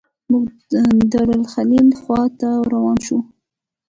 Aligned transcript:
موږ 0.29 0.47
د 1.11 1.13
الخلیل 1.37 1.87
خواته 2.01 2.49
روان 2.71 2.97
شوو. 3.05 3.19